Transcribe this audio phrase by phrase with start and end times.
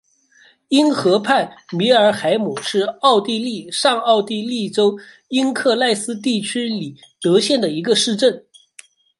[0.69, 8.43] 因河畔米尔海姆是奥地利上奥地利州因克赖斯地区里德县的一个市镇。